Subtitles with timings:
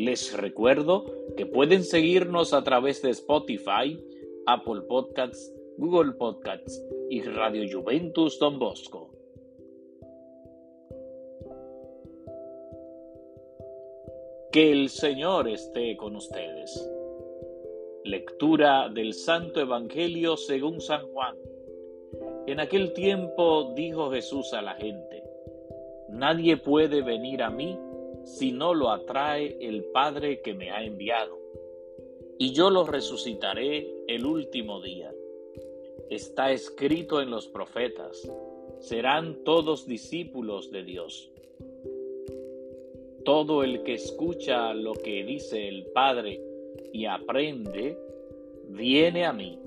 [0.00, 1.04] Les recuerdo
[1.36, 4.02] que pueden seguirnos a través de Spotify,
[4.46, 9.10] Apple Podcasts, Google Podcasts y Radio Juventus Don Bosco.
[14.50, 16.90] Que el Señor esté con ustedes.
[18.04, 21.36] Lectura del Santo Evangelio según San Juan.
[22.46, 25.22] En aquel tiempo dijo Jesús a la gente,
[26.08, 27.78] Nadie puede venir a mí
[28.24, 31.38] si no lo atrae el Padre que me ha enviado,
[32.38, 35.12] y yo lo resucitaré el último día.
[36.08, 38.30] Está escrito en los profetas,
[38.78, 41.30] serán todos discípulos de Dios.
[43.24, 46.40] Todo el que escucha lo que dice el Padre
[46.92, 47.98] y aprende,
[48.68, 49.58] viene a mí.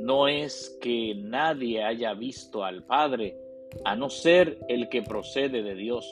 [0.00, 3.36] No es que nadie haya visto al Padre,
[3.84, 6.06] a no ser el que procede de Dios.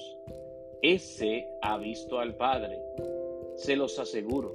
[0.85, 2.79] Ese ha visto al Padre.
[3.57, 4.55] Se los aseguro.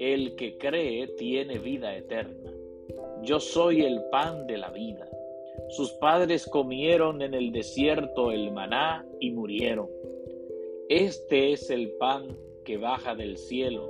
[0.00, 2.52] El que cree tiene vida eterna.
[3.22, 5.08] Yo soy el pan de la vida.
[5.68, 9.88] Sus padres comieron en el desierto el maná y murieron.
[10.88, 13.88] Este es el pan que baja del cielo,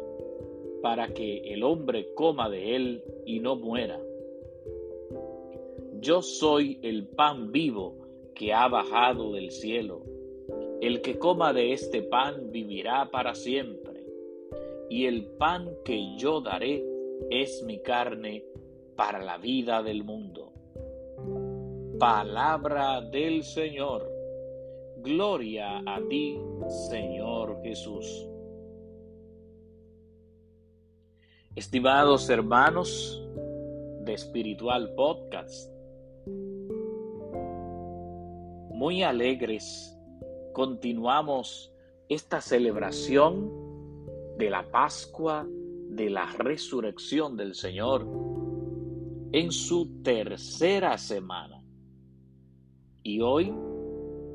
[0.83, 3.99] para que el hombre coma de él y no muera.
[6.01, 7.97] Yo soy el pan vivo
[8.35, 10.18] que ha bajado del cielo.
[10.81, 14.05] El que coma de este pan vivirá para siempre.
[14.89, 16.85] Y el pan que yo daré
[17.31, 18.45] es mi carne
[18.95, 20.53] para la vida del mundo.
[21.99, 24.09] Palabra del Señor.
[24.99, 26.39] Gloria a ti,
[26.91, 28.29] Señor Jesús.
[31.57, 33.21] Estimados hermanos
[34.05, 35.73] de Espiritual Podcast,
[38.71, 39.98] muy alegres
[40.59, 41.73] continuamos
[42.09, 43.49] esta celebración
[44.39, 48.05] de la Pascua, de la resurrección del Señor
[49.31, 51.65] en su tercera semana.
[53.05, 53.55] Y hoy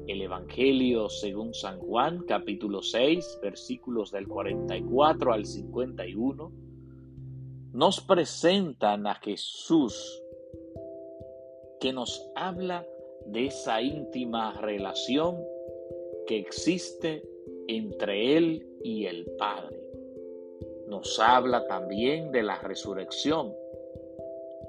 [0.07, 6.51] el Evangelio según San Juan capítulo 6 versículos del 44 al 51
[7.73, 10.23] nos presentan a Jesús
[11.81, 12.87] que nos habla
[13.25, 15.35] de esa íntima relación
[16.25, 17.23] que existe
[17.67, 19.79] entre Él y el Padre.
[20.87, 23.53] Nos habla también de la resurrección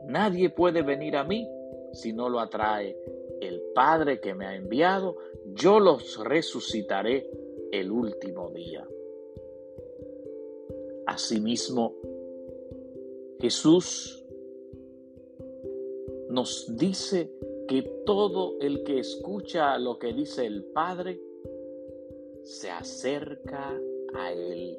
[0.07, 1.49] Nadie puede venir a mí
[1.93, 2.97] si no lo atrae
[3.41, 5.17] el Padre que me ha enviado.
[5.55, 7.31] Yo los resucitaré
[7.73, 8.87] el último día.
[11.07, 11.95] Asimismo,
[13.41, 14.25] Jesús
[16.29, 17.31] nos dice
[17.69, 21.21] que todo el que escucha lo que dice el Padre
[22.43, 23.79] se acerca
[24.15, 24.79] a Él.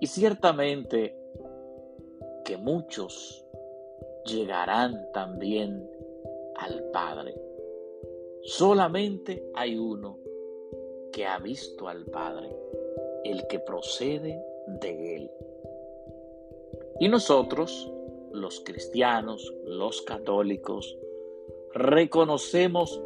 [0.00, 1.14] Y ciertamente
[2.44, 3.44] que muchos
[4.24, 5.88] llegarán también
[6.56, 7.34] al Padre.
[8.42, 10.18] Solamente hay uno
[11.12, 12.48] que ha visto al Padre,
[13.24, 14.42] el que procede
[14.80, 15.30] de Él.
[16.98, 17.90] Y nosotros,
[18.32, 20.96] los cristianos, los católicos,
[21.72, 23.00] reconocemos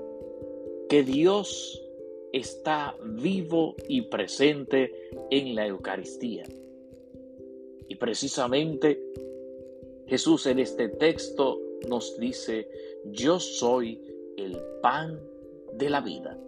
[0.88, 1.82] que Dios
[2.32, 4.92] está vivo y presente
[5.30, 6.44] en la Eucaristía.
[7.88, 9.00] Y precisamente
[10.06, 12.68] Jesús en este texto nos dice,
[13.06, 14.00] yo soy
[14.36, 15.20] el pan
[15.74, 16.38] de la vida.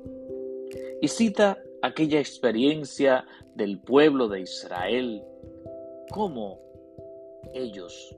[1.00, 5.22] Y cita aquella experiencia del pueblo de Israel,
[6.10, 6.60] cómo
[7.54, 8.14] ellos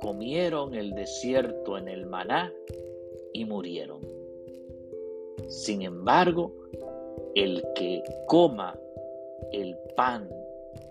[0.00, 2.52] comieron el desierto en el maná
[3.32, 4.00] y murieron.
[5.48, 6.52] Sin embargo,
[7.34, 8.78] el que coma
[9.52, 10.28] el pan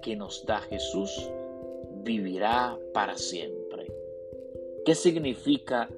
[0.02, 1.30] que nos da Jesús
[2.04, 3.88] vivirá para siempre.
[4.86, 5.90] ¿Qué significa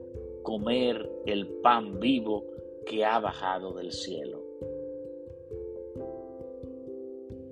[0.44, 2.46] comer el pan vivo
[2.86, 4.44] que ha bajado del cielo?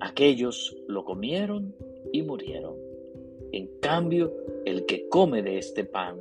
[0.00, 1.74] Aquellos lo comieron
[2.12, 2.87] y murieron.
[3.52, 4.32] En cambio,
[4.64, 6.20] el que come de este pan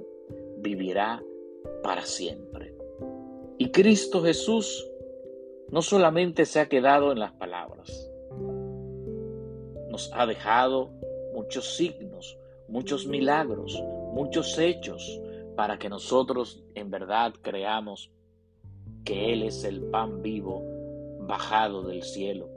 [0.57, 1.23] vivirá
[1.83, 2.75] para siempre.
[3.57, 4.89] Y Cristo Jesús
[5.71, 8.09] no solamente se ha quedado en las palabras,
[9.89, 10.91] nos ha dejado
[11.33, 12.37] muchos signos,
[12.67, 13.81] muchos milagros,
[14.13, 15.21] muchos hechos
[15.55, 18.11] para que nosotros en verdad creamos
[19.03, 20.63] que Él es el pan vivo
[21.21, 22.49] bajado del cielo.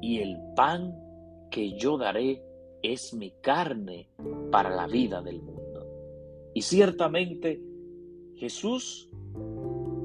[0.00, 1.03] Y el pan
[1.50, 2.42] que yo daré
[2.82, 4.08] es mi carne
[4.50, 5.86] para la vida del mundo.
[6.54, 7.60] Y ciertamente
[8.36, 9.08] Jesús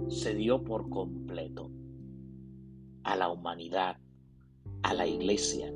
[0.07, 1.69] se dio por completo
[3.03, 3.97] a la humanidad,
[4.83, 5.73] a la iglesia,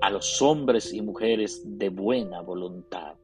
[0.00, 3.16] a los hombres y mujeres de buena voluntad.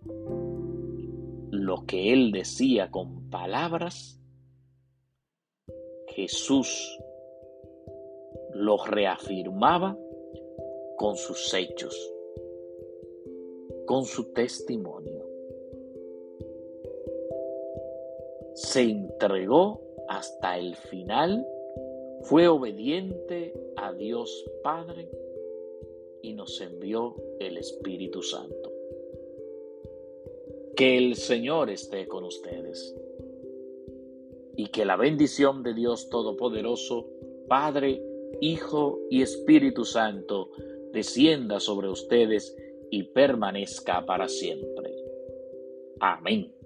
[1.51, 4.21] Lo que él decía con palabras,
[6.09, 6.99] Jesús
[8.55, 9.97] lo reafirmaba
[10.99, 12.13] con sus hechos,
[13.87, 15.25] con su testimonio.
[18.55, 21.47] Se entregó hasta el final,
[22.23, 25.09] fue obediente a Dios Padre
[26.21, 28.73] y nos envió el Espíritu Santo.
[30.75, 32.95] Que el Señor esté con ustedes
[34.57, 37.07] y que la bendición de Dios Todopoderoso,
[37.47, 38.03] Padre,
[38.41, 40.51] Hijo y Espíritu Santo,
[40.93, 42.57] descienda sobre ustedes
[42.91, 44.95] y permanezca para siempre.
[46.01, 46.58] Amén.